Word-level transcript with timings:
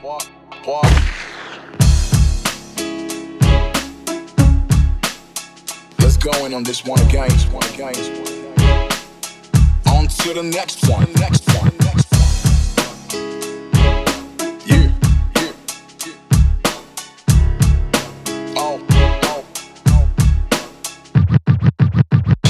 What? 0.00 0.30
What? 0.64 0.84
Let's 5.98 6.16
go 6.16 6.46
in 6.46 6.54
on 6.54 6.62
this 6.62 6.84
one 6.84 7.00
again. 7.00 7.32
One 7.50 7.64
again. 7.74 7.96
On 9.88 10.06
to 10.06 10.34
the 10.34 10.42
next 10.44 10.88
one. 10.88 11.12
Next 11.14 11.48
one. 11.48 11.72
Next 11.80 12.12
one. 12.12 12.28
Yeah. 14.66 14.92
Oh. 18.56 18.80
Oh. 19.24 19.44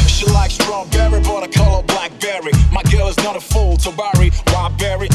She 0.06 0.26
likes 0.26 0.52
strawberry, 0.52 1.22
but 1.22 1.44
I 1.44 1.48
call 1.48 1.80
her 1.80 1.86
blackberry. 1.86 2.52
My 2.70 2.82
girl 2.92 3.08
is 3.08 3.16
not 3.18 3.36
a 3.36 3.40
fool 3.40 3.78
to 3.78 3.90
worry. 3.90 4.32
Why 4.48 4.68
berry? 4.78 5.07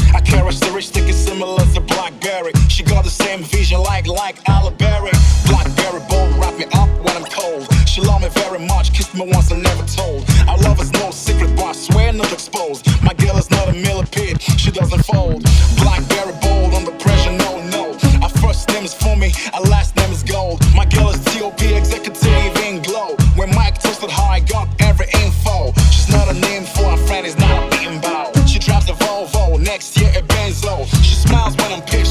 Blackberry 5.46 6.00
bold, 6.08 6.34
wrap 6.36 6.56
me 6.58 6.66
up 6.72 6.88
when 7.04 7.16
I'm 7.16 7.24
cold. 7.26 7.68
She 7.88 8.00
love 8.00 8.22
me 8.22 8.28
very 8.28 8.58
much, 8.58 8.92
kissed 8.92 9.14
me 9.14 9.28
once 9.30 9.50
and 9.50 9.62
never 9.62 9.84
told. 9.84 10.24
Our 10.48 10.58
love 10.58 10.80
is 10.80 10.92
no 10.92 11.10
secret, 11.10 11.54
but 11.56 11.64
I 11.64 11.72
swear 11.72 12.12
not 12.12 12.32
exposed. 12.32 12.86
My 13.02 13.14
girl 13.14 13.36
is 13.36 13.50
not 13.50 13.68
a 13.68 13.72
millipede, 13.72 14.40
she 14.42 14.70
doesn't 14.70 15.04
fold. 15.04 15.42
Blackberry 15.82 16.34
bold 16.42 16.74
under 16.74 16.92
pressure, 16.92 17.32
no 17.32 17.62
no. 17.70 17.84
Our 18.22 18.30
first 18.42 18.68
name 18.70 18.84
is 18.84 18.94
for 18.94 19.16
me, 19.16 19.32
our 19.52 19.62
last 19.62 19.96
name 19.96 20.10
is 20.12 20.22
gold. 20.22 20.60
My 20.74 20.86
girl 20.86 21.10
is 21.10 21.22
TOP 21.24 21.62
executive 21.62 22.56
in 22.66 22.82
glow. 22.82 23.16
When 23.36 23.54
Mike 23.54 23.80
toasted 23.80 24.10
how 24.10 24.24
I 24.30 24.40
got 24.40 24.68
every 24.80 25.06
info. 25.22 25.72
She's 25.90 26.08
not 26.10 26.28
a 26.28 26.34
name 26.34 26.64
for 26.64 26.92
a 26.92 26.96
friend, 27.06 27.26
is 27.26 27.36
not 27.38 27.50
a 27.50 27.76
bimbo. 27.76 28.32
She 28.46 28.58
drives 28.58 28.88
a 28.88 28.94
Volvo, 28.94 29.58
next 29.60 29.96
year 29.98 30.10
a 30.16 30.22
Benzo. 30.22 30.86
She 31.02 31.14
smiles 31.14 31.56
when 31.56 31.72
I'm 31.72 31.82
pissed, 31.82 32.03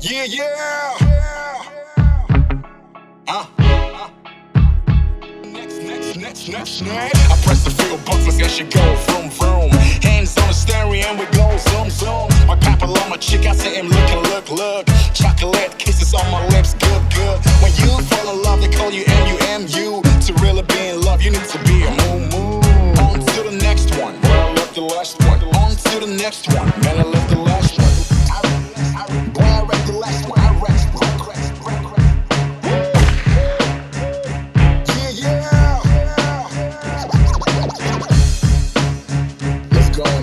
Yeah, 0.00 0.24
yeah. 0.24 0.96
Uh. 3.26 3.46
I 6.78 7.36
press 7.42 7.64
the 7.64 7.70
few 7.70 7.96
buttons 8.06 8.52
she 8.52 8.62
go 8.62 8.94
vroom 9.06 9.28
vroom. 9.30 9.70
Hands 10.02 10.38
on 10.38 10.46
the 10.46 10.54
stereo 10.54 11.02
and 11.08 11.18
we 11.18 11.26
go 11.36 11.56
zoom 11.56 11.90
zoom. 11.90 12.28
My 12.46 12.54
papa 12.60 12.86
love 12.86 13.08
my 13.10 13.16
chick, 13.16 13.44
I 13.46 13.52
say 13.52 13.74
him 13.74 13.88
look 13.88 14.22
look 14.30 14.50
look. 14.52 14.86
Chocolate 15.14 15.76
kisses 15.78 16.14
on 16.14 16.30
my 16.30 16.46
lips, 16.50 16.74
good 16.74 17.02
good. 17.12 17.40
When 17.60 17.72
you 17.82 18.00
fall 18.06 18.36
in 18.36 18.42
love, 18.42 18.60
they 18.60 18.68
call 18.68 18.92
you 18.92 19.02
M 19.08 19.26
U 19.26 19.36
M 19.48 19.62
U. 19.66 20.02
To 20.26 20.32
really 20.34 20.62
be 20.62 20.90
in 20.90 21.00
love, 21.00 21.22
you 21.22 21.32
need 21.32 21.48
to 21.48 21.58
be 21.64 21.82
a 21.82 21.90
moo 21.90 22.20
moo. 22.30 22.60
On 23.02 23.18
to 23.18 23.42
the 23.42 23.58
next 23.60 23.95
the 26.06 26.16
next 26.16 26.46
one. 26.54 26.68
Man, 26.82 26.98
I 26.98 27.02
left 27.02 27.30
the 27.30 27.38
last 27.38 27.78
one. 27.78 27.86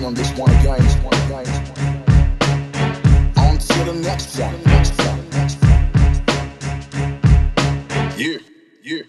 On 0.04 0.12
this 0.14 0.30
one 0.36 0.50
again. 0.50 0.80
On 3.36 3.58
to 3.58 3.84
the. 3.84 3.94
Next 4.02 4.38
one. 4.38 4.54
Yeah, 8.18 8.38
yeah. 8.82 9.02